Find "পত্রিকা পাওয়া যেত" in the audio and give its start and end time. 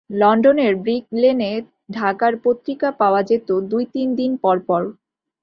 2.43-3.49